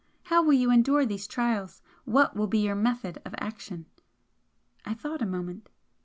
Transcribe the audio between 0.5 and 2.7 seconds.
you endure these trials? what will be